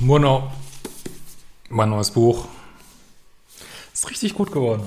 Murnau. 0.00 0.50
Mein 1.70 1.90
neues 1.90 2.10
Buch. 2.10 2.46
Ist 3.92 4.10
richtig 4.10 4.34
gut 4.34 4.50
geworden. 4.50 4.82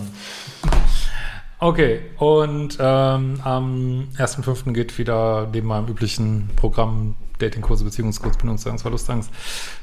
Okay, 1.59 2.01
und 2.17 2.77
ähm, 2.79 3.39
am 3.43 4.07
1.5. 4.17 4.73
geht 4.73 4.97
wieder 4.97 5.47
neben 5.51 5.67
meinem 5.67 5.87
üblichen 5.87 6.49
Programm 6.55 7.15
Datingkurse, 7.39 7.83
Beziehungskurse, 7.83 8.37
Bindungsangst, 8.37 8.83
Verlustangst, 8.83 9.31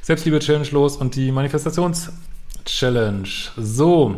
Selbstliebe-Challenge 0.03 0.69
los 0.71 0.97
und 0.97 1.17
die 1.17 1.33
Manifestations-Challenge. 1.33 3.29
So, 3.57 4.17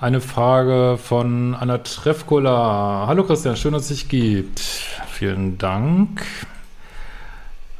eine 0.00 0.20
Frage 0.20 0.98
von 0.98 1.54
Anna 1.54 1.78
Trefkola. 1.78 3.06
Hallo 3.06 3.24
Christian, 3.24 3.56
schön, 3.56 3.72
dass 3.72 3.82
es 3.82 3.88
dich 3.88 4.08
gibt. 4.08 4.60
Vielen 4.60 5.56
Dank. 5.56 6.26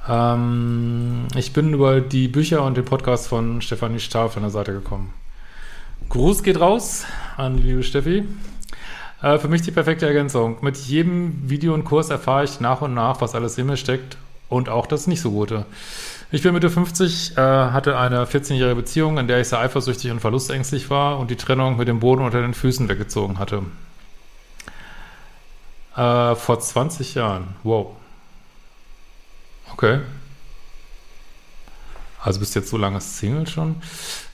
Ähm, 0.08 1.26
ich 1.36 1.52
bin 1.52 1.72
über 1.72 2.00
die 2.00 2.28
Bücher 2.28 2.62
und 2.64 2.76
den 2.76 2.84
Podcast 2.84 3.28
von 3.28 3.62
Stefanie 3.62 4.00
Stahl 4.00 4.28
von 4.28 4.42
der 4.42 4.50
Seite 4.50 4.72
gekommen. 4.72 5.12
Gruß 6.08 6.42
geht 6.42 6.60
raus 6.60 7.04
an 7.36 7.58
liebe 7.58 7.82
Steffi. 7.82 8.24
Äh, 9.22 9.38
für 9.38 9.48
mich 9.48 9.62
die 9.62 9.70
perfekte 9.70 10.06
Ergänzung. 10.06 10.58
Mit 10.60 10.76
jedem 10.76 11.48
Video 11.48 11.72
und 11.74 11.84
Kurs 11.84 12.10
erfahre 12.10 12.44
ich 12.44 12.60
nach 12.60 12.82
und 12.82 12.94
nach, 12.94 13.20
was 13.20 13.34
alles 13.34 13.56
in 13.56 13.66
mir 13.66 13.76
steckt 13.76 14.18
und 14.48 14.68
auch 14.68 14.86
das 14.86 15.06
nicht 15.06 15.22
so 15.22 15.30
Gute. 15.30 15.64
Ich 16.30 16.42
bin 16.42 16.52
Mitte 16.52 16.68
50, 16.68 17.38
äh, 17.38 17.40
hatte 17.40 17.96
eine 17.96 18.24
14-jährige 18.24 18.74
Beziehung, 18.74 19.18
in 19.18 19.28
der 19.28 19.40
ich 19.40 19.48
sehr 19.48 19.60
eifersüchtig 19.60 20.10
und 20.10 20.20
verlustängstlich 20.20 20.90
war 20.90 21.18
und 21.18 21.30
die 21.30 21.36
Trennung 21.36 21.76
mit 21.76 21.88
dem 21.88 22.00
Boden 22.00 22.22
unter 22.22 22.42
den 22.42 22.54
Füßen 22.54 22.88
weggezogen 22.88 23.38
hatte. 23.38 23.62
Äh, 25.96 26.34
vor 26.34 26.60
20 26.60 27.14
Jahren. 27.14 27.54
Wow. 27.62 27.92
Okay. 29.74 29.98
Also 32.22 32.38
bist 32.38 32.54
jetzt 32.54 32.70
so 32.70 32.76
lange 32.76 33.00
Single 33.00 33.48
schon. 33.48 33.76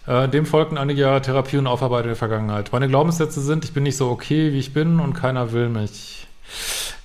Äh, 0.06 0.28
dem 0.28 0.44
folgten 0.44 0.76
einige 0.76 1.00
Jahre 1.00 1.22
Therapie 1.22 1.56
und 1.56 1.66
Aufarbeitung 1.66 2.08
der 2.08 2.16
Vergangenheit. 2.16 2.72
Meine 2.72 2.88
Glaubenssätze 2.88 3.40
sind, 3.40 3.64
ich 3.64 3.72
bin 3.72 3.82
nicht 3.82 3.96
so 3.96 4.10
okay, 4.10 4.52
wie 4.52 4.58
ich 4.58 4.74
bin 4.74 5.00
und 5.00 5.14
keiner 5.14 5.52
will 5.52 5.70
mich. 5.70 6.26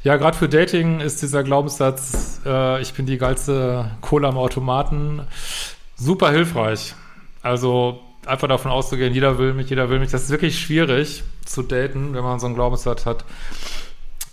Ja, 0.03 0.17
gerade 0.17 0.37
für 0.37 0.49
Dating 0.49 0.99
ist 0.99 1.21
dieser 1.21 1.43
Glaubenssatz, 1.43 2.41
äh, 2.45 2.81
ich 2.81 2.93
bin 2.93 3.05
die 3.05 3.17
geilste 3.17 3.89
Cola 4.01 4.27
am 4.27 4.37
Automaten, 4.37 5.21
super 5.95 6.29
hilfreich. 6.31 6.93
Also 7.41 8.01
einfach 8.25 8.49
davon 8.49 8.69
auszugehen, 8.69 9.13
jeder 9.13 9.37
will 9.37 9.53
mich, 9.53 9.69
jeder 9.69 9.89
will 9.89 9.99
mich. 9.99 10.11
Das 10.11 10.23
ist 10.23 10.29
wirklich 10.29 10.59
schwierig 10.59 11.23
zu 11.45 11.63
daten, 11.63 12.13
wenn 12.13 12.23
man 12.23 12.39
so 12.39 12.47
einen 12.47 12.55
Glaubenssatz 12.55 13.05
hat. 13.05 13.23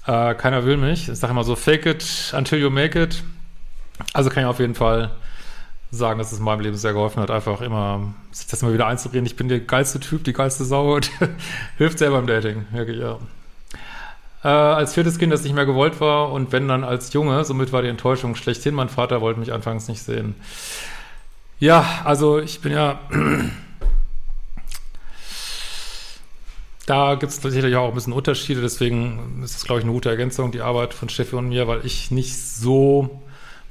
Äh, 0.08 0.34
keiner 0.34 0.64
will 0.64 0.76
mich. 0.76 1.08
Ich 1.08 1.18
sage 1.18 1.30
immer 1.30 1.44
so, 1.44 1.54
fake 1.54 1.86
it 1.86 2.34
until 2.36 2.58
you 2.58 2.68
make 2.68 3.00
it. 3.00 3.22
Also 4.12 4.30
kann 4.30 4.42
ich 4.42 4.48
auf 4.48 4.58
jeden 4.58 4.74
Fall 4.74 5.10
sagen, 5.90 6.18
dass 6.18 6.32
es 6.32 6.38
in 6.38 6.44
meinem 6.44 6.60
Leben 6.60 6.76
sehr 6.76 6.92
geholfen 6.92 7.22
hat, 7.22 7.30
einfach 7.30 7.60
immer 7.60 8.14
sich 8.30 8.46
das 8.46 8.62
mal 8.62 8.72
wieder 8.72 8.86
einzureden. 8.86 9.26
Ich 9.26 9.36
bin 9.36 9.48
der 9.48 9.60
geilste 9.60 10.00
Typ, 10.00 10.24
die 10.24 10.32
geilste 10.32 10.64
Sau 10.64 10.94
und 10.96 11.10
hilft 11.76 11.98
sehr 11.98 12.10
beim 12.10 12.26
Dating. 12.26 12.66
Wirklich, 12.72 12.98
ja 12.98 13.18
äh, 14.44 14.48
als 14.48 14.94
viertes 14.94 15.18
Kind, 15.18 15.32
das 15.32 15.42
nicht 15.44 15.54
mehr 15.54 15.66
gewollt 15.66 16.00
war 16.00 16.32
und 16.32 16.52
wenn 16.52 16.68
dann 16.68 16.84
als 16.84 17.12
Junge, 17.12 17.44
somit 17.44 17.72
war 17.72 17.82
die 17.82 17.88
Enttäuschung 17.88 18.34
schlechthin. 18.34 18.74
Mein 18.74 18.88
Vater 18.88 19.20
wollte 19.20 19.40
mich 19.40 19.52
anfangs 19.52 19.88
nicht 19.88 20.02
sehen. 20.02 20.34
Ja, 21.58 21.84
also 22.04 22.38
ich 22.40 22.60
bin 22.60 22.72
ja, 22.72 22.98
da 26.86 27.14
gibt 27.14 27.32
es 27.32 27.40
sicherlich 27.40 27.76
auch 27.76 27.88
ein 27.88 27.94
bisschen 27.94 28.12
Unterschiede, 28.12 28.60
deswegen 28.60 29.42
ist 29.44 29.56
es, 29.56 29.64
glaube 29.64 29.78
ich, 29.80 29.84
eine 29.84 29.92
gute 29.92 30.10
Ergänzung, 30.10 30.50
die 30.50 30.60
Arbeit 30.60 30.92
von 30.92 31.08
Steffi 31.08 31.36
und 31.36 31.48
mir, 31.48 31.68
weil 31.68 31.86
ich 31.86 32.10
nicht 32.10 32.36
so 32.36 33.22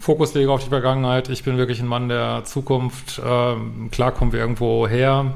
Fokus 0.01 0.33
lege 0.33 0.51
auf 0.51 0.63
die 0.63 0.69
Vergangenheit. 0.69 1.29
Ich 1.29 1.43
bin 1.43 1.57
wirklich 1.57 1.79
ein 1.79 1.87
Mann 1.87 2.09
der 2.09 2.43
Zukunft. 2.43 3.21
Ähm, 3.23 3.89
klar 3.91 4.11
kommen 4.11 4.33
wir 4.33 4.39
irgendwo 4.39 4.87
her, 4.87 5.33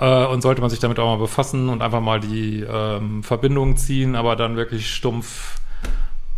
äh, 0.00 0.24
und 0.26 0.40
sollte 0.40 0.60
man 0.60 0.70
sich 0.70 0.80
damit 0.80 0.98
auch 0.98 1.06
mal 1.06 1.20
befassen 1.20 1.68
und 1.68 1.82
einfach 1.82 2.00
mal 2.00 2.20
die 2.20 2.60
ähm, 2.60 3.22
Verbindungen 3.22 3.76
ziehen, 3.76 4.16
aber 4.16 4.34
dann 4.34 4.56
wirklich 4.56 4.92
stumpf 4.92 5.58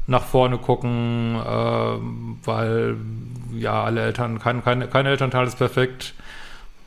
nach 0.09 0.25
vorne 0.25 0.59
gucken, 0.59 1.37
äh, 1.37 2.47
weil 2.47 2.97
ja 3.55 3.85
alle 3.85 4.03
Eltern, 4.03 4.41
kein, 4.41 4.65
kein, 4.65 4.91
kein 4.91 5.07
Elternteil 5.07 5.47
ist 5.47 5.59
perfekt. 5.59 6.15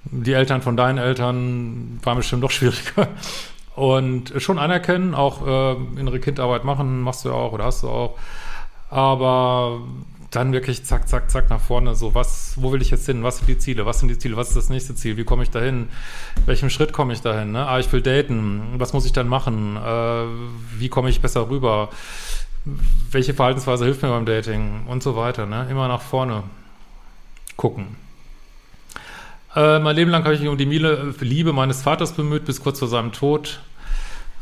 Die 0.04 0.34
Eltern 0.34 0.62
von 0.62 0.76
deinen 0.76 0.98
Eltern 0.98 2.00
waren 2.04 2.18
bestimmt 2.18 2.42
noch 2.42 2.52
schwieriger. 2.52 3.08
Und 3.76 4.34
schon 4.38 4.60
anerkennen, 4.60 5.16
auch 5.16 5.46
äh, 5.46 6.00
innere 6.00 6.20
Kindarbeit 6.20 6.64
machen, 6.64 7.02
machst 7.02 7.26
du 7.26 7.30
ja 7.30 7.36
auch 7.36 7.54
oder 7.54 7.66
hast 7.66 7.84
du 7.84 7.90
auch. 7.90 8.18
Aber 8.90 9.82
dann 10.36 10.52
wirklich 10.54 10.84
zack, 10.84 11.08
zack, 11.08 11.32
zack 11.32 11.50
nach 11.50 11.62
vorne. 11.62 11.96
So, 11.96 12.14
was, 12.14 12.54
wo 12.58 12.72
will 12.72 12.82
ich 12.82 12.92
jetzt 12.92 13.06
hin? 13.06 13.24
Was 13.24 13.38
sind 13.38 13.48
die 13.48 13.58
Ziele? 13.58 13.86
Was 13.86 14.00
sind 14.00 14.10
die 14.10 14.18
Ziele? 14.18 14.36
Was 14.36 14.50
ist 14.50 14.58
das 14.58 14.70
nächste 14.70 14.96
Ziel? 14.96 15.18
Wie 15.18 15.24
komme 15.24 15.44
ich 15.44 15.50
dahin? 15.50 15.88
Welchem 16.46 16.70
Schritt 16.70 16.94
komme 16.94 17.14
ich 17.14 17.22
dahin? 17.22 17.52
Ne? 17.52 17.66
Ah, 17.66 17.80
ich 17.80 17.92
will 17.94 18.02
daten. 18.02 18.76
Was 18.78 18.94
muss 18.94 19.06
ich 19.06 19.14
dann 19.14 19.28
machen? 19.28 19.78
Äh, 19.78 20.26
wie 20.78 20.90
komme 20.90 21.10
ich 21.10 21.22
besser 21.22 21.50
rüber? 21.50 21.90
Welche 23.12 23.34
Verhaltensweise 23.34 23.86
hilft 23.86 24.02
mir 24.02 24.10
beim 24.10 24.26
Dating? 24.26 24.86
Und 24.88 25.04
so 25.04 25.16
weiter. 25.16 25.46
Ne? 25.46 25.68
Immer 25.70 25.88
nach 25.88 26.02
vorne 26.02 26.44
gucken. 27.56 27.96
Äh, 29.56 29.80
mein 29.80 29.96
Leben 29.96 30.12
lang 30.12 30.24
habe 30.26 30.34
ich 30.34 30.42
mich 30.42 30.50
um 30.50 30.58
die 30.58 30.66
Liebe 30.66 31.54
meines 31.54 31.82
Vaters 31.82 32.12
bemüht, 32.12 32.44
bis 32.44 32.62
kurz 32.62 32.80
vor 32.80 32.90
seinem 32.90 33.14
Tod 33.14 33.62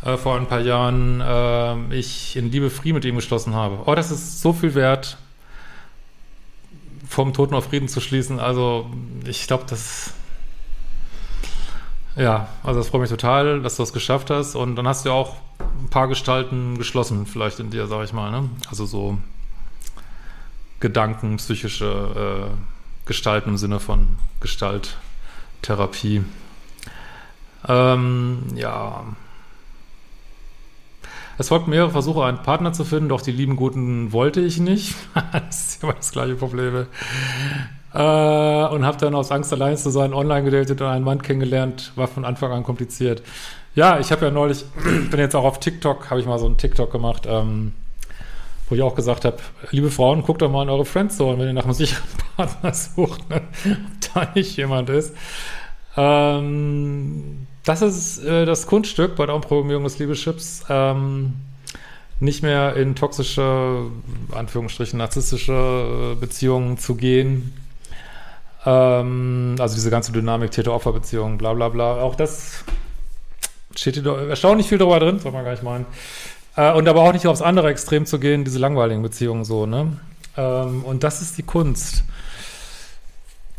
äh, 0.03 0.17
vor 0.17 0.37
ein 0.37 0.47
paar 0.47 0.61
Jahren 0.61 1.21
äh, 1.21 1.95
ich 1.95 2.35
in 2.35 2.51
Liebe 2.51 2.71
Frieden 2.71 2.95
mit 2.95 3.05
ihm 3.05 3.15
geschlossen 3.15 3.53
habe. 3.53 3.79
Oh, 3.85 3.93
das 3.93 4.09
ist 4.09 4.41
so 4.41 4.53
viel 4.53 4.73
wert 4.73 5.17
vom 7.13 7.33
Toten 7.33 7.53
auf 7.53 7.65
Frieden 7.65 7.87
zu 7.87 8.01
schließen. 8.01 8.39
Also 8.39 8.89
ich 9.25 9.47
glaube, 9.47 9.65
das 9.69 10.13
ja, 12.15 12.47
also 12.63 12.79
das 12.79 12.89
freut 12.89 13.01
mich 13.01 13.09
total, 13.09 13.61
dass 13.61 13.77
du 13.77 13.83
das 13.83 13.93
geschafft 13.93 14.29
hast. 14.29 14.55
Und 14.55 14.75
dann 14.75 14.87
hast 14.87 15.05
du 15.05 15.09
ja 15.09 15.15
auch 15.15 15.35
ein 15.59 15.89
paar 15.89 16.07
Gestalten 16.07 16.77
geschlossen, 16.77 17.25
vielleicht 17.25 17.59
in 17.59 17.71
dir, 17.71 17.87
sage 17.87 18.05
ich 18.05 18.13
mal. 18.13 18.31
Ne? 18.31 18.49
Also 18.69 18.85
so 18.85 19.17
Gedanken, 20.79 21.37
psychische 21.37 22.49
äh, 22.51 23.07
Gestalten 23.07 23.49
im 23.49 23.57
Sinne 23.57 23.79
von 23.79 24.17
Gestalttherapie. 24.41 26.23
Ähm, 27.67 28.43
ja, 28.55 29.03
es 31.37 31.47
folgten 31.49 31.71
mehrere 31.71 31.89
Versuche, 31.89 32.23
einen 32.25 32.43
Partner 32.43 32.73
zu 32.73 32.83
finden, 32.83 33.09
doch 33.09 33.21
die 33.21 33.31
lieben 33.31 33.55
Guten 33.55 34.11
wollte 34.11 34.41
ich 34.41 34.59
nicht. 34.59 34.95
das 35.31 35.67
ist 35.67 35.83
immer 35.83 35.93
das 35.93 36.11
gleiche 36.11 36.35
Problem. 36.35 36.85
Äh, 37.93 37.97
und 37.97 38.85
habe 38.85 38.97
dann 38.99 39.15
aus 39.15 39.31
Angst, 39.31 39.51
allein 39.53 39.77
zu 39.77 39.89
sein, 39.89 40.13
online 40.13 40.43
gedatet 40.43 40.81
und 40.81 40.87
einen 40.87 41.05
Mann 41.05 41.21
kennengelernt. 41.21 41.91
War 41.95 42.07
von 42.07 42.25
Anfang 42.25 42.51
an 42.51 42.63
kompliziert. 42.63 43.23
Ja, 43.75 43.99
ich 43.99 44.11
habe 44.11 44.25
ja 44.25 44.31
neulich, 44.31 44.65
bin 45.11 45.19
jetzt 45.19 45.35
auch 45.35 45.43
auf 45.43 45.59
TikTok, 45.59 46.09
habe 46.09 46.19
ich 46.19 46.27
mal 46.27 46.37
so 46.37 46.45
einen 46.45 46.57
TikTok 46.57 46.91
gemacht, 46.91 47.27
ähm, 47.27 47.73
wo 48.69 48.75
ich 48.75 48.81
auch 48.81 48.95
gesagt 48.95 49.25
habe, 49.25 49.37
liebe 49.71 49.89
Frauen, 49.89 50.23
guckt 50.23 50.41
doch 50.41 50.51
mal 50.51 50.63
in 50.63 50.69
eure 50.69 50.85
Friendzone, 50.85 51.39
wenn 51.39 51.47
ihr 51.47 51.53
nach 51.53 51.65
einem 51.65 51.73
sicheren 51.73 52.07
Partner 52.37 52.73
sucht, 52.73 53.29
ne? 53.29 53.41
ob 53.65 54.13
da 54.13 54.27
nicht 54.35 54.55
jemand 54.55 54.89
ist. 54.89 55.15
Ähm, 55.97 57.47
das 57.63 57.81
ist 57.81 58.23
äh, 58.23 58.45
das 58.45 58.67
Kunststück 58.67 59.15
bei 59.15 59.25
der 59.25 59.35
Umprogrammierung 59.35 59.83
des 59.83 59.99
Liebeschips. 59.99 60.65
Ähm, 60.69 61.33
nicht 62.19 62.43
mehr 62.43 62.75
in 62.75 62.95
toxische, 62.95 63.85
Anführungsstrichen, 64.31 64.97
narzisstische 64.97 66.13
äh, 66.13 66.15
Beziehungen 66.15 66.77
zu 66.77 66.95
gehen. 66.95 67.53
Ähm, 68.65 69.55
also 69.59 69.75
diese 69.75 69.89
ganze 69.89 70.11
Dynamik, 70.11 70.51
Täter-Opfer-Beziehung, 70.51 71.37
bla 71.37 71.53
bla 71.53 71.69
bla. 71.69 72.01
Auch 72.01 72.15
das 72.15 72.63
steht 73.75 73.95
hier 73.95 74.29
erstaunlich 74.29 74.67
viel 74.67 74.77
darüber 74.77 74.99
drin, 74.99 75.19
soll 75.19 75.31
man 75.31 75.43
gar 75.43 75.51
nicht 75.51 75.63
meinen. 75.63 75.85
Äh, 76.55 76.71
und 76.73 76.87
aber 76.87 77.01
auch 77.01 77.13
nicht 77.13 77.27
aufs 77.27 77.41
andere 77.41 77.69
Extrem 77.69 78.05
zu 78.05 78.19
gehen, 78.19 78.43
diese 78.45 78.59
langweiligen 78.59 79.01
Beziehungen 79.01 79.43
so, 79.43 79.65
ne? 79.65 79.97
Ähm, 80.37 80.83
und 80.83 81.03
das 81.03 81.21
ist 81.21 81.37
die 81.37 81.43
Kunst. 81.43 82.03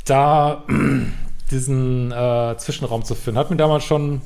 Da 0.04 0.62
diesen 1.50 2.12
äh, 2.12 2.56
Zwischenraum 2.56 3.04
zu 3.04 3.14
finden. 3.14 3.38
Hat 3.38 3.50
mir 3.50 3.56
damals 3.56 3.84
schon 3.84 4.22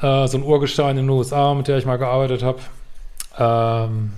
äh, 0.00 0.26
so 0.26 0.38
ein 0.38 0.42
Urgestein 0.42 0.98
in 0.98 1.06
den 1.06 1.10
USA, 1.10 1.54
mit 1.54 1.68
der 1.68 1.78
ich 1.78 1.86
mal 1.86 1.96
gearbeitet 1.96 2.42
habe. 2.42 2.60
Ähm, 3.38 4.12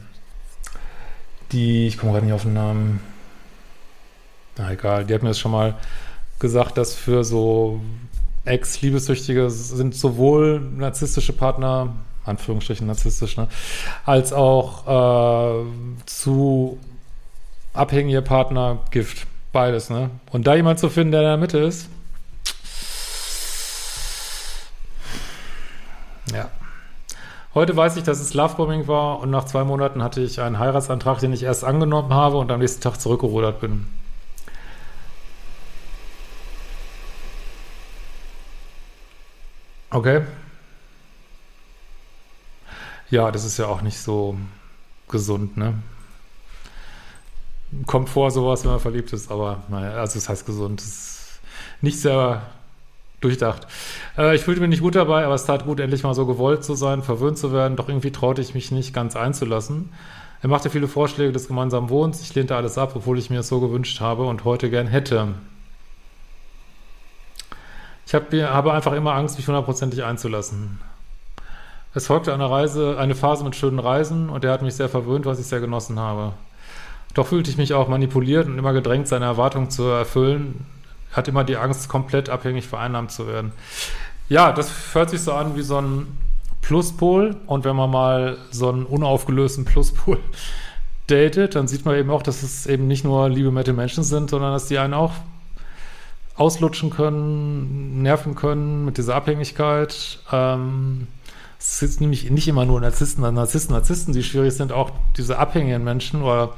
die, 1.53 1.87
ich 1.87 1.99
komme 1.99 2.13
gerade 2.13 2.27
nicht 2.27 2.35
auf 2.35 2.43
den 2.43 2.55
Namen. 2.55 3.01
Na 4.57 4.73
egal, 4.73 5.05
die 5.05 5.15
hat 5.15 5.23
mir 5.23 5.29
das 5.29 5.39
schon 5.39 5.53
mal 5.53 5.75
gesagt, 6.39 6.77
dass 6.77 6.95
für 6.95 7.25
so 7.25 7.81
Ex-Liebessüchtige 8.45 9.51
sind 9.51 9.95
sowohl 9.95 10.61
narzisstische 10.61 11.33
Partner, 11.33 11.95
Anführungsstrichen 12.25 12.87
narzisstisch, 12.87 13.37
ne, 13.37 13.49
als 14.05 14.33
auch 14.33 15.63
äh, 15.63 15.67
zu 16.07 16.79
abhängige 17.73 18.23
Partner 18.23 18.79
Gift. 18.91 19.27
Beides, 19.53 19.91
ne? 19.91 20.11
Und 20.31 20.47
da 20.47 20.55
jemand 20.55 20.79
zu 20.79 20.91
finden, 20.91 21.13
der 21.13 21.23
in 21.23 21.27
der 21.27 21.37
Mitte 21.39 21.59
ist. 21.59 21.89
Ja. 26.33 26.51
Heute 27.55 27.75
weiß 27.77 27.97
ich, 27.97 28.05
dass 28.05 28.21
es 28.21 28.35
Lovebombing 28.35 28.87
war 28.89 29.21
und 29.21 29.31
nach 29.31 29.45
zwei 29.45 29.65
Monaten 29.65 30.03
hatte 30.03 30.21
ich 30.21 30.41
einen 30.41 30.59
Heiratsantrag, 30.59 31.19
den 31.21 31.33
ich 31.33 31.43
erst 31.43 31.65
angenommen 31.65 32.13
habe 32.13 32.37
und 32.37 32.51
am 32.51 32.61
nächsten 32.61 32.83
Tag 32.83 33.01
zurückgerudert 33.01 33.61
bin. 33.61 33.87
Okay. 39.91 40.23
Ja, 43.11 43.31
das 43.31 43.45
ist 43.45 43.59
ja 43.59 43.67
auch 43.67 43.81
nicht 43.81 43.99
so 43.99 44.37
gesund, 45.09 45.57
ne? 45.57 45.75
Kommt 47.87 48.09
vor, 48.09 48.31
sowas, 48.31 48.65
wenn 48.65 48.71
man 48.71 48.81
verliebt 48.81 49.13
ist, 49.13 49.31
aber 49.31 49.63
naja, 49.69 49.91
also 49.93 50.17
es 50.19 50.25
das 50.25 50.29
heißt 50.29 50.47
gesund, 50.47 50.81
das 50.81 50.87
ist 50.87 51.41
nicht 51.83 52.01
sehr 52.01 52.43
durchdacht. 53.21 53.67
Äh, 54.17 54.37
ich 54.37 54.43
fühlte 54.43 54.61
mich 54.61 54.71
nicht 54.71 54.83
gut 54.83 54.95
dabei, 54.95 55.25
aber 55.25 55.35
es 55.35 55.45
tat 55.45 55.65
gut, 55.65 55.81
endlich 55.81 56.03
mal 56.03 56.15
so 56.15 56.27
gewollt 56.27 56.65
zu 56.65 56.75
sein, 56.75 57.03
verwöhnt 57.03 57.39
zu 57.39 57.53
werden, 57.53 57.77
doch 57.77 57.89
irgendwie 57.89 58.13
traute 58.13 58.41
ich 58.41 58.55
mich 58.55 58.71
nicht 58.71 58.95
ganz 58.95 59.17
einzulassen. 59.17 59.91
Er 60.41 60.49
machte 60.49 60.71
viele 60.71 60.89
Vorschläge 60.89 61.33
des 61.33 61.49
gemeinsamen 61.49 61.91
Wohnens, 61.91 62.23
ich 62.23 62.35
lehnte 62.35 62.57
alles 62.57 62.79
ab, 62.79 62.93
obwohl 62.95 63.19
ich 63.19 63.29
mir 63.29 63.41
es 63.41 63.49
so 63.49 63.61
gewünscht 63.61 64.01
habe 64.01 64.25
und 64.25 64.45
heute 64.45 64.71
gern 64.71 64.87
hätte. 64.87 65.35
Ich 68.07 68.15
hab, 68.15 68.33
habe 68.33 68.73
einfach 68.73 68.93
immer 68.93 69.15
Angst, 69.15 69.37
mich 69.37 69.47
hundertprozentig 69.47 70.05
einzulassen. 70.05 70.81
Es 71.93 72.07
folgte 72.07 72.33
eine 72.33 72.49
Reise, 72.49 72.97
eine 72.99 73.15
Phase 73.15 73.45
mit 73.45 73.57
schönen 73.57 73.79
Reisen 73.79 74.31
und 74.31 74.45
er 74.45 74.53
hat 74.53 74.63
mich 74.63 74.75
sehr 74.75 74.89
verwöhnt, 74.89 75.27
was 75.27 75.41
ich 75.41 75.47
sehr 75.47 75.61
genossen 75.61 75.99
habe. 75.99 76.33
Doch 77.15 77.27
fühlte 77.27 77.51
ich 77.51 77.57
mich 77.57 77.75
auch 77.75 77.89
manipuliert 77.89 78.47
und 78.47 78.59
immer 78.59 78.73
gedrängt, 78.73 79.09
seine 79.09 79.25
Erwartungen 79.25 79.71
zu 79.71 79.85
erfüllen, 79.85 80.67
hat 81.13 81.29
immer 81.29 81.45
die 81.45 81.57
Angst, 81.57 81.89
komplett 81.89 82.29
abhängig 82.29 82.69
vereinnahmt 82.69 83.11
zu 83.11 83.27
werden. 83.27 83.53
Ja, 84.29 84.53
das 84.53 84.71
hört 84.95 85.11
sich 85.11 85.23
so 85.23 85.33
an 85.33 85.57
wie 85.57 85.63
so 85.63 85.81
ein 85.81 86.07
Pluspol. 86.61 87.37
Und 87.47 87.65
wenn 87.65 87.77
man 87.77 87.91
mal 87.91 88.37
so 88.51 88.69
einen 88.69 88.85
unaufgelösten 88.85 89.65
Pluspol 89.65 90.19
datet, 91.07 91.55
dann 91.55 91.67
sieht 91.67 91.85
man 91.85 91.97
eben 91.97 92.11
auch, 92.11 92.23
dass 92.23 92.43
es 92.43 92.67
eben 92.67 92.87
nicht 92.87 93.05
nur 93.05 93.29
liebe, 93.29 93.51
nette 93.51 93.73
Menschen 93.73 94.05
sind, 94.05 94.31
sondern 94.31 94.53
dass 94.53 94.67
die 94.67 94.79
einen 94.79 94.95
auch 94.95 95.13
auslutschen 96.37 96.91
können, 96.91 98.03
nerven 98.03 98.35
können 98.35 98.85
mit 98.85 98.99
dieser 98.99 99.17
Abhängigkeit. 99.17 100.21
Ähm, 100.31 101.09
es 101.59 101.83
ist 101.83 102.01
nämlich 102.01 102.31
nicht 102.31 102.47
immer 102.47 102.65
nur 102.65 102.81
Narzissten, 102.81 103.23
Narzissten, 103.35 103.75
Narzissten, 103.75 104.15
die 104.15 104.23
schwierig 104.23 104.53
sind, 104.53 104.71
auch 104.71 104.91
diese 105.17 105.39
abhängigen 105.39 105.83
Menschen 105.83 106.23
oder 106.23 106.53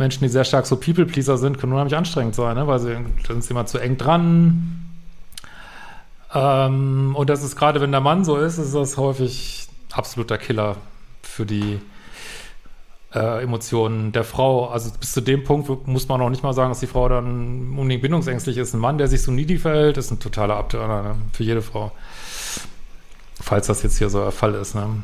Menschen, 0.00 0.24
die 0.24 0.28
sehr 0.28 0.44
stark 0.44 0.66
so 0.66 0.76
People-Pleaser 0.76 1.38
sind, 1.38 1.58
können 1.58 1.72
unheimlich 1.72 1.96
anstrengend 1.96 2.34
sein, 2.34 2.56
ne? 2.56 2.66
weil 2.66 2.80
sie, 2.80 2.96
sind 3.26 3.44
sie 3.44 3.50
immer 3.52 3.66
zu 3.66 3.78
eng 3.78 3.96
dran. 3.96 4.90
Ähm, 6.34 7.14
und 7.14 7.30
das 7.30 7.44
ist 7.44 7.54
gerade, 7.54 7.80
wenn 7.80 7.92
der 7.92 8.00
Mann 8.00 8.24
so 8.24 8.36
ist, 8.36 8.58
ist 8.58 8.74
das 8.74 8.96
häufig 8.96 9.68
absoluter 9.92 10.38
Killer 10.38 10.76
für 11.22 11.46
die 11.46 11.80
äh, 13.14 13.42
Emotionen 13.42 14.12
der 14.12 14.24
Frau. 14.24 14.68
Also 14.68 14.90
bis 14.98 15.12
zu 15.12 15.20
dem 15.20 15.44
Punkt 15.44 15.86
muss 15.86 16.08
man 16.08 16.20
auch 16.20 16.30
nicht 16.30 16.42
mal 16.42 16.52
sagen, 16.52 16.70
dass 16.70 16.80
die 16.80 16.86
Frau 16.86 17.08
dann 17.08 17.76
unbedingt 17.76 18.02
bindungsängstlich 18.02 18.56
ist. 18.56 18.74
Ein 18.74 18.80
Mann, 18.80 18.98
der 18.98 19.08
sich 19.08 19.22
so 19.22 19.32
needy 19.32 19.58
verhält, 19.58 19.96
ist 19.98 20.10
ein 20.10 20.20
totaler 20.20 20.56
Abtörner 20.56 21.02
ne? 21.02 21.16
für 21.32 21.44
jede 21.44 21.62
Frau. 21.62 21.92
Falls 23.40 23.66
das 23.66 23.82
jetzt 23.82 23.98
hier 23.98 24.10
so 24.10 24.20
der 24.20 24.32
Fall 24.32 24.54
ist. 24.54 24.74
Ne? 24.74 25.02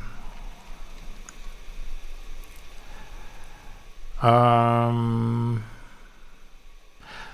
Ähm, 4.23 5.63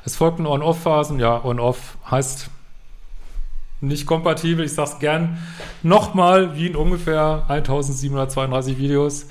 es 0.05 0.17
folgten 0.17 0.46
On-Off-Phasen. 0.46 1.20
Ja, 1.20 1.44
On-Off 1.44 1.96
heißt 2.11 2.50
nicht 3.81 4.06
kompatibel. 4.06 4.64
Ich 4.64 4.75
sag's 4.75 4.99
gern 4.99 5.38
nochmal, 5.82 6.56
wie 6.56 6.69
in 6.69 6.76
ungefähr 6.76 7.44
1732 7.49 8.79
Videos. 8.79 9.26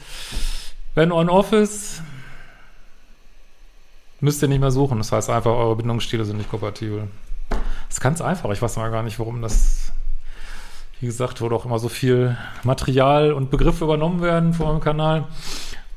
Wenn 0.94 1.12
On-Off 1.12 1.54
ist, 1.54 2.02
müsst 4.20 4.42
ihr 4.42 4.48
nicht 4.48 4.60
mehr 4.60 4.72
suchen. 4.72 4.98
Das 4.98 5.12
heißt 5.12 5.30
einfach, 5.30 5.52
eure 5.52 5.76
Bindungsstile 5.76 6.26
sind 6.26 6.38
nicht 6.38 6.50
kompatibel. 6.50 7.08
Das 7.50 7.98
ist 7.98 8.02
ganz 8.02 8.22
einfach. 8.22 8.50
Ich 8.52 8.62
weiß 8.62 8.78
mal 8.78 8.92
gar 8.92 9.04
nicht, 9.04 9.20
warum 9.20 9.42
das, 9.42 9.92
wie 11.00 11.06
gesagt, 11.06 11.42
wo 11.42 11.50
doch 11.50 11.66
immer 11.66 11.80
so 11.80 11.90
viel 11.90 12.38
Material 12.64 13.34
und 13.34 13.52
Begriffe 13.52 13.84
übernommen 13.84 14.22
werden 14.22 14.54
von 14.54 14.68
meinem 14.68 14.82
Kanal 14.82 15.26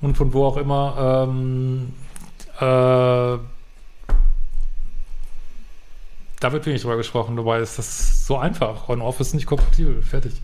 und 0.00 0.16
von 0.16 0.32
wo 0.32 0.44
auch 0.44 0.56
immer, 0.56 1.26
ähm, 1.28 1.92
äh, 2.58 3.38
da 6.40 6.52
wird 6.52 6.66
wenig 6.66 6.82
drüber 6.82 6.96
gesprochen, 6.96 7.36
dabei 7.36 7.60
ist 7.60 7.78
das 7.78 8.26
so 8.26 8.36
einfach. 8.36 8.88
On-Off 8.88 9.20
ist 9.20 9.34
nicht 9.34 9.46
kompatibel, 9.46 10.02
fertig. 10.02 10.34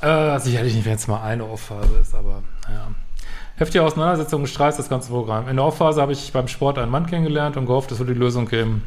Äh, 0.00 0.38
sicherlich 0.40 0.74
nicht, 0.74 0.86
wenn 0.86 0.94
es 0.94 1.06
mal 1.06 1.22
eine 1.22 1.44
Off-Phase 1.44 1.96
ist, 2.00 2.14
aber 2.14 2.42
naja. 2.66 2.88
Heftige 3.56 3.84
Auseinandersetzung 3.84 4.42
und 4.42 4.48
Streit 4.48 4.78
das 4.78 4.88
ganze 4.88 5.10
Programm. 5.10 5.48
In 5.48 5.56
der 5.56 5.64
Off-Phase 5.64 6.00
habe 6.00 6.12
ich 6.12 6.32
beim 6.32 6.48
Sport 6.48 6.78
einen 6.78 6.90
Mann 6.90 7.06
kennengelernt 7.06 7.56
und 7.56 7.66
gehofft, 7.66 7.92
es 7.92 7.98
würde 7.98 8.14
die 8.14 8.18
Lösung 8.18 8.46
geben. 8.46 8.82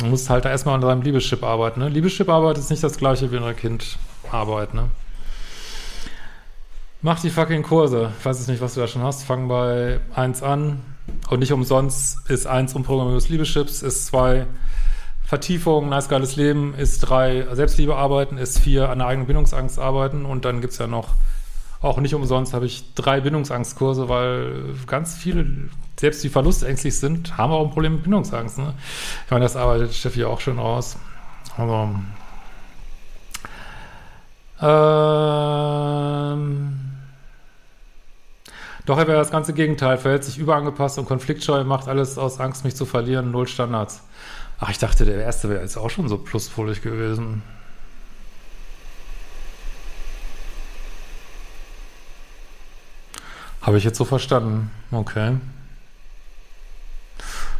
Man 0.00 0.10
muss 0.10 0.28
halt 0.30 0.44
erstmal 0.44 0.76
an 0.76 0.82
seinem 0.82 1.02
Liebeschip 1.02 1.42
arbeiten. 1.42 1.80
Ne? 1.80 1.88
Liebeschip-Arbeit 1.88 2.58
ist 2.58 2.70
nicht 2.70 2.82
das 2.82 2.98
gleiche 2.98 3.30
wie 3.32 3.36
in 3.36 3.42
einer 3.42 3.54
Kindarbeit. 3.54 4.74
Ne? 4.74 4.90
Mach 7.00 7.20
die 7.20 7.30
fucking 7.30 7.62
Kurse. 7.62 8.12
Ich 8.18 8.24
weiß 8.24 8.38
jetzt 8.38 8.48
nicht, 8.48 8.60
was 8.60 8.74
du 8.74 8.80
da 8.80 8.88
schon 8.88 9.02
hast. 9.02 9.22
Fang 9.22 9.46
bei 9.46 10.00
1 10.16 10.42
an. 10.42 10.80
Und 11.30 11.38
nicht 11.38 11.52
umsonst 11.52 12.28
ist 12.28 12.46
1 12.46 12.74
umprogrammiertes 12.74 13.28
Liebeschips, 13.28 13.82
ist 13.82 14.06
2 14.06 14.46
Vertiefung, 15.24 15.88
nice 15.88 16.08
geiles 16.08 16.36
Leben, 16.36 16.74
ist 16.74 17.00
3 17.00 17.54
Selbstliebe 17.54 17.94
arbeiten, 17.94 18.36
ist 18.36 18.58
4 18.58 18.90
an 18.90 18.98
der 18.98 19.06
eigenen 19.06 19.26
Bindungsangst 19.26 19.78
arbeiten 19.78 20.24
und 20.24 20.44
dann 20.44 20.60
gibt's 20.60 20.78
ja 20.78 20.86
noch, 20.86 21.14
auch 21.80 21.98
nicht 21.98 22.14
umsonst 22.14 22.54
habe 22.54 22.66
ich 22.66 22.94
drei 22.94 23.20
Bindungsangstkurse, 23.20 24.08
weil 24.08 24.74
ganz 24.86 25.14
viele, 25.14 25.46
selbst 25.98 26.24
die 26.24 26.28
verlustängstlich 26.28 26.98
sind, 26.98 27.38
haben 27.38 27.52
auch 27.52 27.64
ein 27.64 27.70
Problem 27.70 27.94
mit 27.94 28.02
Bindungsangst. 28.02 28.58
Ne? 28.58 28.74
Ich 29.24 29.30
meine, 29.30 29.44
das 29.44 29.54
arbeitet 29.54 29.94
Steffi 29.94 30.24
auch 30.24 30.40
schon 30.40 30.58
aus. 30.58 30.96
Also, 31.56 31.94
ähm, 34.60 36.87
doch 38.88 38.96
er 38.96 39.06
wäre 39.06 39.18
das 39.18 39.30
ganze 39.30 39.52
Gegenteil, 39.52 39.98
verhält 39.98 40.24
sich 40.24 40.38
überangepasst 40.38 40.98
und 40.98 41.04
konfliktscheu, 41.04 41.62
macht 41.64 41.88
alles 41.88 42.16
aus 42.16 42.40
Angst, 42.40 42.64
mich 42.64 42.74
zu 42.74 42.86
verlieren, 42.86 43.30
null 43.30 43.46
Standards. 43.46 44.00
Ach, 44.58 44.70
ich 44.70 44.78
dachte, 44.78 45.04
der 45.04 45.20
erste 45.22 45.50
wäre 45.50 45.60
jetzt 45.60 45.76
auch 45.76 45.90
schon 45.90 46.08
so 46.08 46.16
pluspolig 46.16 46.80
gewesen. 46.80 47.42
Habe 53.60 53.76
ich 53.76 53.84
jetzt 53.84 53.98
so 53.98 54.06
verstanden. 54.06 54.70
Okay. 54.90 55.36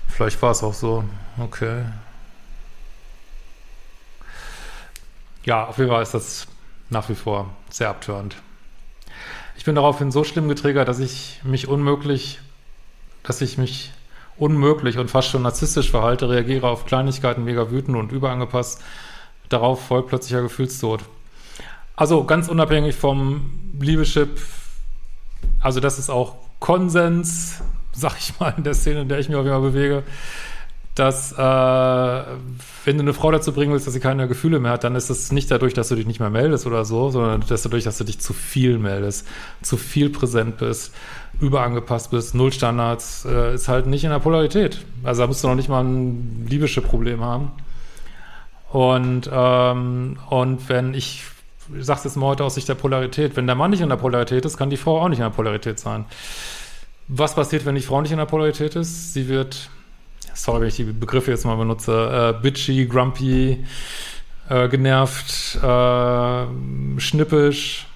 Vielleicht 0.08 0.40
war 0.40 0.52
es 0.52 0.62
auch 0.62 0.73
so. 0.73 1.04
Okay. 1.38 1.85
Ja, 5.44 5.66
auf 5.66 5.76
jeden 5.76 5.90
Fall 5.90 6.02
ist 6.02 6.14
das 6.14 6.47
nach 6.88 7.11
wie 7.11 7.14
vor 7.14 7.50
sehr 7.68 7.90
abtörend. 7.90 8.37
Ich 9.59 9.65
bin 9.65 9.75
daraufhin 9.75 10.12
so 10.12 10.23
schlimm 10.23 10.49
getriggert, 10.49 10.87
dass 10.87 11.00
ich 11.00 11.41
mich 11.43 11.67
unmöglich, 11.67 12.38
dass 13.25 13.41
ich 13.41 13.59
mich 13.59 13.91
unmöglich 14.37 14.99
und 14.99 15.11
fast 15.11 15.31
schon 15.31 15.43
narzisstisch 15.43 15.91
verhalte, 15.91 16.29
reagiere 16.29 16.69
auf 16.69 16.87
Kleinigkeiten 16.87 17.43
mega 17.43 17.69
wütend 17.69 17.97
und 17.97 18.12
überangepasst. 18.12 18.81
Darauf 19.49 19.85
folgt 19.85 20.11
plötzlicher 20.11 20.43
Gefühlstod. 20.43 21.00
Also 21.97 22.23
ganz 22.23 22.47
unabhängig 22.47 22.95
vom 22.95 23.50
Liebeschip, 23.81 24.41
also 25.59 25.81
das 25.81 25.99
ist 25.99 26.09
auch 26.09 26.37
Konsens, 26.61 27.61
sag 27.93 28.17
ich 28.17 28.38
mal, 28.38 28.55
in 28.57 28.62
der 28.62 28.75
Szene, 28.75 29.00
in 29.00 29.09
der 29.09 29.19
ich 29.19 29.29
mich 29.29 29.37
auch 29.37 29.45
immer 29.45 29.61
bewege, 29.61 30.05
dass 30.99 31.33
äh, 31.33 31.37
wenn 31.37 32.97
du 32.97 33.02
eine 33.02 33.12
Frau 33.12 33.31
dazu 33.31 33.52
bringen 33.52 33.73
willst, 33.73 33.87
dass 33.87 33.95
sie 33.95 34.00
keine 34.00 34.26
Gefühle 34.26 34.59
mehr 34.59 34.73
hat, 34.73 34.85
dann 34.85 34.97
ist 34.97 35.11
es 35.11 35.31
nicht 35.31 35.50
dadurch, 35.50 35.75
dass 35.75 35.88
du 35.88 35.95
dich 35.95 36.07
nicht 36.07 36.21
mehr 36.21 36.31
meldest 36.31 36.67
oder 36.67 36.85
so, 36.85 37.11
sondern 37.11 37.45
dadurch, 37.49 37.85
dass 37.85 37.99
du 37.99 38.05
dich 38.05 38.19
zu 38.21 38.33
viel 38.33 38.78
meldest, 38.78 39.26
zu 39.62 39.76
viel 39.76 40.11
präsent 40.11 40.59
bist, 40.59 40.95
überangepasst 41.40 42.11
bist, 42.11 42.35
Null 42.35 42.52
Standards, 42.52 43.25
äh, 43.25 43.55
ist 43.55 43.69
halt 43.69 43.87
nicht 43.87 44.05
in 44.05 44.11
der 44.11 44.19
Polarität. 44.19 44.85
Also 45.05 45.23
da 45.23 45.26
musst 45.28 45.45
du 45.45 45.49
noch 45.49 45.55
nicht 45.55 45.69
mal 45.69 45.85
ein 45.85 46.47
liebische 46.49 46.81
Problem 46.81 47.23
haben. 47.23 47.52
Und, 48.71 49.31
ähm, 49.33 50.19
und 50.28 50.69
wenn 50.69 50.95
ich, 50.95 51.25
ich 51.78 51.87
sag's 51.87 52.05
jetzt 52.05 52.17
mal 52.17 52.26
heute 52.26 52.45
aus 52.45 52.57
Sicht 52.57 52.69
der 52.69 52.75
Polarität, 52.75 53.37
wenn 53.37 53.47
der 53.47 53.55
Mann 53.55 53.71
nicht 53.71 53.81
in 53.81 53.88
der 53.88 53.97
Polarität 53.97 54.45
ist, 54.45 54.57
kann 54.57 54.69
die 54.69 54.76
Frau 54.76 55.00
auch 55.00 55.09
nicht 55.09 55.19
in 55.19 55.25
der 55.25 55.31
Polarität 55.31 55.78
sein. 55.78 56.07
Was 57.07 57.35
passiert, 57.35 57.64
wenn 57.64 57.76
die 57.76 57.81
Frau 57.83 58.02
nicht 58.02 58.11
in 58.11 58.19
der 58.19 58.26
Polarität 58.26 58.76
ist? 58.76 59.14
Sie 59.14 59.28
wird 59.28 59.71
sorry, 60.38 60.61
wenn 60.61 60.68
ich 60.68 60.76
die 60.76 60.85
Begriffe 60.85 61.30
jetzt 61.30 61.45
mal 61.45 61.57
benutze, 61.57 62.35
äh, 62.38 62.42
bitchy, 62.42 62.87
grumpy, 62.87 63.64
äh, 64.49 64.68
genervt, 64.68 65.57
äh, 65.57 67.00
schnippisch. 67.00 67.87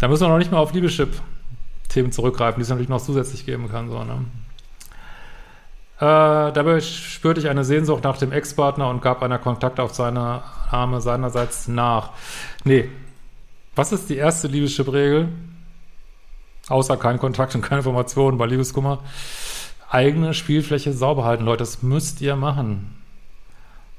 Da 0.00 0.08
müssen 0.08 0.22
wir 0.22 0.28
noch 0.28 0.38
nicht 0.38 0.50
mal 0.50 0.58
auf 0.58 0.72
Liebeschip-Themen 0.72 2.12
zurückgreifen, 2.12 2.58
die 2.58 2.62
es 2.62 2.68
natürlich 2.68 2.88
noch 2.88 3.02
zusätzlich 3.02 3.44
geben 3.46 3.68
kann. 3.70 3.88
So, 3.88 4.02
ne? 4.04 4.24
Äh, 5.98 6.52
dabei 6.52 6.80
spürte 6.80 7.40
ich 7.40 7.48
eine 7.48 7.64
Sehnsucht 7.64 8.02
nach 8.04 8.18
dem 8.18 8.32
Ex-Partner 8.32 8.88
und 8.88 9.02
gab 9.02 9.22
einer 9.22 9.38
Kontakt 9.38 9.78
auf 9.78 9.94
seine 9.94 10.42
Arme 10.70 11.00
seinerseits 11.00 11.68
nach. 11.68 12.10
Nee. 12.64 12.88
Was 13.74 13.92
ist 13.92 14.10
die 14.10 14.16
erste 14.16 14.48
Liebeschip-Regel? 14.48 15.28
Außer 16.68 16.96
kein 16.96 17.18
Kontakt 17.18 17.54
und 17.54 17.62
keine 17.62 17.78
Informationen 17.78 18.38
bei 18.38 18.46
Liebeskummer. 18.46 19.00
Eigene 19.92 20.32
Spielfläche 20.32 20.94
sauber 20.94 21.24
halten, 21.24 21.44
Leute. 21.44 21.58
Das 21.58 21.82
müsst 21.82 22.22
ihr 22.22 22.34
machen. 22.34 22.96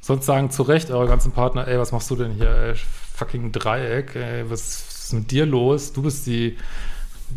Sonst 0.01 0.25
sagen 0.25 0.49
zu 0.49 0.63
Recht 0.63 0.89
eure 0.89 1.07
ganzen 1.07 1.31
Partner, 1.31 1.67
ey, 1.67 1.77
was 1.77 1.91
machst 1.91 2.09
du 2.09 2.15
denn 2.15 2.31
hier, 2.31 2.49
ey, 2.49 2.73
fucking 3.13 3.51
Dreieck, 3.51 4.15
ey, 4.15 4.49
was 4.49 5.03
ist 5.05 5.13
mit 5.13 5.29
dir 5.29 5.45
los? 5.45 5.93
Du 5.93 6.01
bist 6.01 6.25
die, 6.25 6.57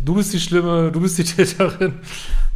du 0.05 0.15
bist 0.15 0.33
die 0.33 0.41
Schlimme, 0.41 0.91
du 0.91 1.01
bist 1.01 1.19
die 1.19 1.25
Täterin 1.45 2.01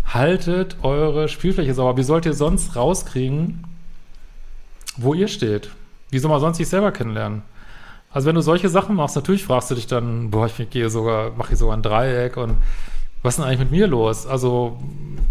haltet 0.07 0.77
eure 0.83 1.29
Spielfläche 1.29 1.75
sauber. 1.75 1.97
Wie 1.97 2.03
sollt 2.03 2.27
ihr 2.27 2.33
sonst 2.33 2.77
rauskriegen, 2.77 3.65
wo 4.97 5.15
ihr 5.15 5.29
steht? 5.29 5.71
Wie 6.11 6.19
soll 6.19 6.31
man 6.31 6.41
sonst 6.41 6.57
sich 6.57 6.69
selber 6.69 6.93
kennenlernen? 6.93 7.43
Also 8.11 8.27
wenn 8.27 8.35
du 8.35 8.41
solche 8.41 8.69
Sachen 8.69 8.97
machst, 8.97 9.15
natürlich 9.15 9.45
fragst 9.45 9.71
du 9.71 9.77
dich 9.77 9.87
dann, 9.87 10.31
boah, 10.31 10.47
ich 10.47 10.71
gehe 10.71 10.91
sogar, 10.91 11.31
mache 11.37 11.49
hier 11.49 11.57
sogar 11.57 11.77
ein 11.77 11.83
Dreieck 11.83 12.37
und 12.37 12.57
was 13.23 13.35
ist 13.35 13.39
denn 13.39 13.47
eigentlich 13.47 13.61
mit 13.61 13.71
mir 13.71 13.87
los? 13.87 14.27
Also 14.27 14.79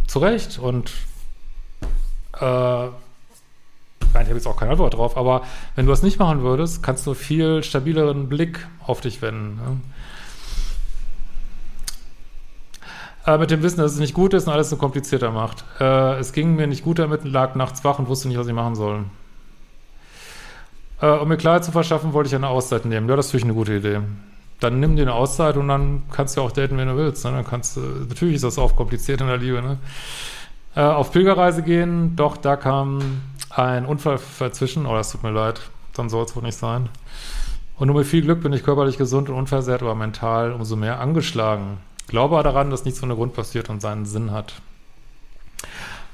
zu 0.07 0.19
Recht 0.19 0.59
und 0.59 0.91
äh, 2.39 2.87
ich 2.87 4.15
habe 4.15 4.33
jetzt 4.33 4.47
auch 4.47 4.57
keine 4.57 4.71
Antwort 4.71 4.95
drauf, 4.95 5.17
aber 5.17 5.43
wenn 5.75 5.85
du 5.85 5.91
das 5.91 6.03
nicht 6.03 6.19
machen 6.19 6.41
würdest, 6.41 6.81
kannst 6.81 7.05
du 7.05 7.13
viel 7.13 7.63
stabileren 7.63 8.27
Blick 8.27 8.67
auf 8.85 9.01
dich 9.01 9.21
wenden. 9.21 9.55
Ne? 9.55 9.77
äh, 13.29 13.37
mit 13.37 13.51
dem 13.51 13.61
Wissen, 13.61 13.79
dass 13.79 13.93
es 13.93 13.99
nicht 13.99 14.13
gut 14.13 14.33
ist 14.33 14.47
und 14.47 14.53
alles 14.53 14.69
so 14.69 14.77
komplizierter 14.77 15.31
macht. 15.31 15.63
Äh, 15.79 16.19
es 16.19 16.33
ging 16.33 16.55
mir 16.55 16.67
nicht 16.67 16.83
gut 16.83 16.99
damit, 16.99 17.23
lag 17.23 17.55
nachts 17.55 17.83
wach 17.83 17.99
und 17.99 18.07
wusste 18.07 18.27
nicht, 18.27 18.37
was 18.37 18.47
ich 18.47 18.53
machen 18.53 18.75
soll. 18.75 19.05
Äh, 21.01 21.11
um 21.11 21.27
mir 21.27 21.37
Klarheit 21.37 21.63
zu 21.63 21.71
verschaffen, 21.71 22.13
wollte 22.13 22.27
ich 22.27 22.35
eine 22.35 22.47
Auszeit 22.47 22.85
nehmen. 22.85 23.07
Ja, 23.07 23.15
das 23.15 23.31
finde 23.31 23.39
ich 23.39 23.43
eine 23.45 23.53
gute 23.53 23.75
Idee. 23.75 23.99
Dann 24.59 24.79
nimm 24.79 24.95
dir 24.95 25.03
eine 25.03 25.13
Auszeit 25.13 25.55
und 25.57 25.67
dann 25.67 26.03
kannst 26.11 26.35
du 26.35 26.41
auch 26.41 26.51
daten, 26.51 26.77
wenn 26.77 26.87
du 26.87 26.97
willst. 26.97 27.23
Ne? 27.25 27.31
Dann 27.31 27.45
kannst 27.45 27.77
du, 27.77 27.81
natürlich 27.81 28.35
ist 28.35 28.43
das 28.43 28.57
auch 28.57 28.75
kompliziert 28.75 29.21
in 29.21 29.27
der 29.27 29.37
Liebe. 29.37 29.61
Ne? 29.61 29.77
Äh, 30.75 30.81
auf 30.81 31.11
Pilgerreise 31.11 31.63
gehen, 31.63 32.15
doch 32.15 32.37
da 32.37 32.55
kam 32.55 33.21
ein 33.49 33.85
Unfall 33.85 34.19
dazwischen. 34.39 34.85
Oh, 34.85 34.93
das 34.93 35.11
tut 35.11 35.23
mir 35.23 35.31
leid. 35.31 35.61
Dann 35.93 36.09
soll 36.09 36.25
es 36.25 36.35
wohl 36.35 36.43
nicht 36.43 36.57
sein. 36.57 36.89
Und 37.77 37.87
nur 37.87 37.97
mit 37.97 38.07
viel 38.07 38.21
Glück 38.21 38.41
bin 38.43 38.51
ich 38.51 38.63
körperlich 38.63 38.97
gesund 38.97 39.29
und 39.29 39.35
unversehrt, 39.35 39.81
aber 39.81 39.95
mental 39.95 40.51
umso 40.51 40.75
mehr 40.75 40.99
angeschlagen. 40.99 41.77
Glaube 42.07 42.41
daran, 42.43 42.71
dass 42.71 42.83
nichts 42.83 43.01
ohne 43.01 43.15
Grund 43.15 43.33
passiert 43.33 43.69
und 43.69 43.81
seinen 43.81 44.05
Sinn 44.05 44.31
hat. 44.31 44.55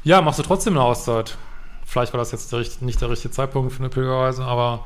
Ja, 0.03 0.21
machst 0.21 0.37
du 0.37 0.43
trotzdem 0.43 0.73
eine 0.73 0.83
Auszeit. 0.83 1.37
Vielleicht 1.85 2.13
war 2.13 2.19
das 2.19 2.31
jetzt 2.31 2.51
der, 2.51 2.63
nicht 2.81 3.01
der 3.01 3.09
richtige 3.09 3.33
Zeitpunkt 3.33 3.73
für 3.73 3.79
eine 3.79 3.89
Pilgerreise, 3.89 4.43
aber 4.43 4.85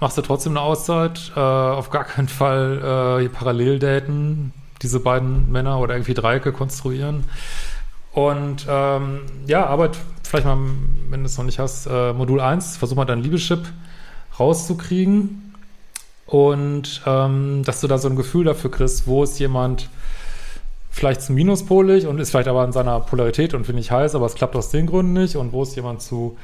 machst 0.00 0.18
du 0.18 0.22
trotzdem 0.22 0.52
eine 0.52 0.62
Auszeit. 0.62 1.32
Äh, 1.36 1.40
auf 1.40 1.90
gar 1.90 2.04
keinen 2.04 2.28
Fall 2.28 3.20
äh, 3.22 3.28
parallel 3.28 3.78
daten, 3.78 4.52
diese 4.82 5.00
beiden 5.00 5.52
Männer 5.52 5.78
oder 5.78 5.94
irgendwie 5.94 6.14
Dreiecke 6.14 6.52
konstruieren. 6.52 7.24
Und 8.12 8.66
ähm, 8.68 9.20
ja, 9.46 9.66
arbeit 9.66 9.96
vielleicht 10.24 10.46
mal, 10.46 10.58
wenn 11.10 11.20
du 11.20 11.26
es 11.26 11.36
noch 11.38 11.44
nicht 11.44 11.58
hast, 11.58 11.86
äh, 11.86 12.12
Modul 12.12 12.40
1, 12.40 12.76
versuch 12.76 12.96
mal 12.96 13.04
dein 13.04 13.20
Liebeschip 13.20 13.60
rauszukriegen 14.38 15.54
und 16.26 17.02
ähm, 17.06 17.62
dass 17.64 17.80
du 17.80 17.88
da 17.88 17.98
so 17.98 18.08
ein 18.08 18.16
Gefühl 18.16 18.44
dafür 18.44 18.70
kriegst, 18.70 19.06
wo 19.06 19.22
ist 19.22 19.38
jemand 19.38 19.90
vielleicht 20.90 21.22
zu 21.22 21.32
minuspolig 21.32 22.06
und 22.06 22.18
ist 22.18 22.30
vielleicht 22.30 22.48
aber 22.48 22.64
in 22.64 22.72
seiner 22.72 23.00
Polarität 23.00 23.54
und 23.54 23.64
finde 23.64 23.80
ich 23.80 23.90
heiß, 23.90 24.14
aber 24.14 24.26
es 24.26 24.34
klappt 24.34 24.56
aus 24.56 24.70
den 24.70 24.86
Gründen 24.86 25.12
nicht 25.12 25.36
und 25.36 25.52
wo 25.52 25.62
ist 25.62 25.76
jemand 25.76 26.02
zu 26.02 26.36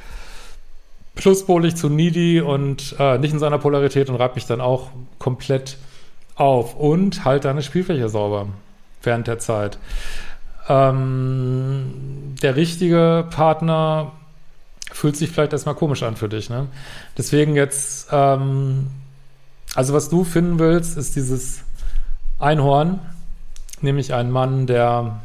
pluspolig, 1.17 1.75
zu 1.75 1.89
needy 1.89 2.41
und 2.41 2.95
äh, 2.99 3.19
nicht 3.19 3.33
in 3.33 3.41
seiner 3.41 3.59
Polarität 3.59 4.09
und 4.09 4.17
reibt 4.17 4.37
mich 4.37 4.47
dann 4.47 4.61
auch 4.61 4.91
komplett 5.19 5.77
auf 6.37 6.77
und 6.77 7.25
halt 7.25 7.45
deine 7.45 7.63
Spielfläche 7.63 8.09
sauber 8.09 8.47
während 9.03 9.27
der 9.27 9.41
Zeit. 9.41 9.79
Ähm, 10.69 12.35
der 12.41 12.55
richtige 12.55 13.27
Partner 13.31 14.13
fühlt 14.93 15.17
sich 15.17 15.31
vielleicht 15.31 15.53
erstmal 15.53 15.75
komisch 15.75 16.05
an 16.05 16.17
für 16.17 16.29
dich. 16.29 16.51
Ne? 16.51 16.69
Deswegen 17.19 17.57
jetzt 17.57 18.09
ähm, 18.13 18.87
also 19.77 19.93
was 19.93 20.09
du 20.09 20.25
finden 20.25 20.59
willst, 20.59 20.97
ist 20.97 21.17
dieses 21.17 21.61
Einhorn, 22.39 22.99
nämlich 23.83 24.15
ein 24.15 24.31
Mann, 24.31 24.67
der 24.67 25.21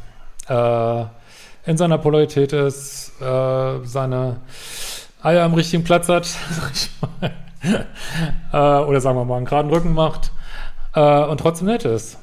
äh, 0.50 1.70
in 1.70 1.78
seiner 1.78 1.98
Polarität 1.98 2.52
ist, 2.52 3.14
äh, 3.22 3.86
seine 3.86 4.42
Eier 5.22 5.44
am 5.44 5.54
richtigen 5.54 5.84
Platz 5.84 6.10
hat, 6.10 6.26
sag 6.52 6.72
ich 6.74 6.90
mal. 7.02 7.32
äh, 8.54 8.86
oder 8.86 9.02
sagen 9.02 9.18
wir 9.18 9.26
mal 9.26 9.38
einen 9.38 9.46
geraden 9.46 9.72
Rücken 9.72 9.94
macht 9.94 10.32
äh, 10.96 11.24
und 11.24 11.40
trotzdem 11.40 11.68
nett 11.68 11.86
ist. 11.86 12.18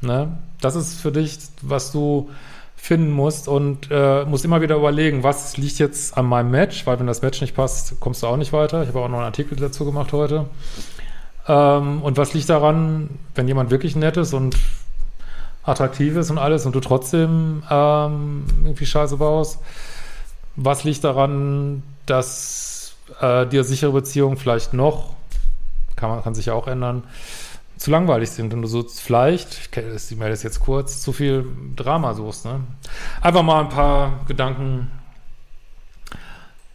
Ne? 0.00 0.36
Das 0.60 0.76
ist 0.76 1.00
für 1.00 1.12
dich, 1.12 1.38
was 1.62 1.92
du 1.92 2.30
finden 2.76 3.10
musst 3.10 3.48
und 3.48 3.88
äh, 3.90 4.24
musst 4.26 4.44
immer 4.44 4.60
wieder 4.60 4.76
überlegen, 4.76 5.22
was 5.22 5.56
liegt 5.56 5.78
jetzt 5.78 6.18
an 6.18 6.26
meinem 6.26 6.50
Match, 6.50 6.86
weil 6.86 6.98
wenn 7.00 7.06
das 7.06 7.22
Match 7.22 7.40
nicht 7.40 7.56
passt, 7.56 7.98
kommst 7.98 8.22
du 8.22 8.26
auch 8.26 8.36
nicht 8.36 8.52
weiter. 8.52 8.82
Ich 8.82 8.88
habe 8.88 9.00
auch 9.00 9.08
noch 9.08 9.18
einen 9.18 9.26
Artikel 9.26 9.56
dazu 9.56 9.86
gemacht 9.86 10.12
heute. 10.12 10.46
Ähm, 11.48 12.02
und 12.02 12.16
was 12.18 12.34
liegt 12.34 12.50
daran, 12.50 13.08
wenn 13.34 13.48
jemand 13.48 13.70
wirklich 13.70 13.96
nett 13.96 14.18
ist 14.18 14.34
und 14.34 14.58
attraktiv 15.62 16.14
ist 16.16 16.30
und 16.30 16.36
alles 16.36 16.66
und 16.66 16.74
du 16.74 16.80
trotzdem 16.80 17.62
ähm, 17.70 18.44
irgendwie 18.64 18.86
Scheiße 18.86 19.16
baust? 19.16 19.60
Was 20.56 20.84
liegt 20.84 21.04
daran, 21.04 21.82
dass 22.06 22.96
äh, 23.20 23.46
dir 23.46 23.64
sichere 23.64 23.92
Beziehungen 23.92 24.36
vielleicht 24.36 24.72
noch, 24.74 25.14
kann 25.96 26.10
man 26.10 26.22
kann 26.22 26.34
sich 26.34 26.46
ja 26.46 26.54
auch 26.54 26.66
ändern, 26.66 27.04
zu 27.76 27.90
langweilig 27.90 28.30
sind 28.30 28.54
und 28.54 28.62
du 28.62 28.68
so 28.68 28.82
vielleicht, 28.82 29.76
ich 29.76 30.16
melde 30.16 30.32
es 30.32 30.42
jetzt 30.42 30.60
kurz, 30.60 31.02
zu 31.02 31.12
viel 31.12 31.44
Drama 31.76 32.14
suchst. 32.14 32.44
Ne? 32.44 32.60
Einfach 33.20 33.42
mal 33.42 33.60
ein 33.60 33.68
paar 33.68 34.24
Gedanken, 34.26 34.90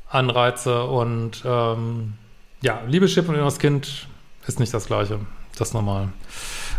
Anreize 0.09 0.83
und 0.83 1.43
ähm, 1.45 2.13
ja, 2.61 2.81
Liebeschip 2.87 3.29
und 3.29 3.35
inneres 3.35 3.59
Kind 3.59 4.07
ist 4.47 4.59
nicht 4.59 4.73
das 4.73 4.87
Gleiche. 4.87 5.19
Das 5.57 5.73
normal. 5.73 6.09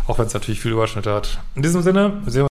Auch 0.07 0.17
wenn 0.17 0.25
es 0.25 0.33
natürlich 0.33 0.59
viel 0.59 0.71
Überschnitte 0.71 1.13
hat. 1.13 1.39
In 1.55 1.61
diesem 1.61 1.81
Sinne, 1.81 2.19
wir 2.23 2.31
sehen 2.31 2.41
uns 2.43 2.50